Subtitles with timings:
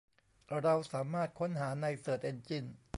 [0.61, 2.65] เราสามารถค้นหาในเสิร์ชเอ็นจิ้น